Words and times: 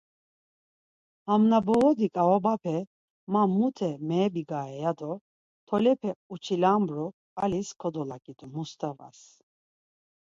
Ham 1.27 1.41
na 1.51 1.59
moğodi 1.65 2.07
ǩaobape 2.15 2.77
ma 3.31 3.41
mute 3.57 3.89
meebigare 4.07 4.77
ya 4.83 4.91
do 4.99 5.11
tolepe 5.67 6.11
uçilambru, 6.33 7.05
alis 7.43 7.69
kodolaǩidu 7.81 8.45
Mustavas. 8.55 9.19